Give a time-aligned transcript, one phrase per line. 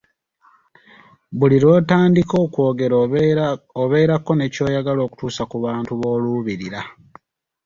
[1.37, 2.95] Buli lw'otandika okwogera
[3.83, 6.81] obeerako ne ky'oyagala okutuusa ku bantu b'oluubirira.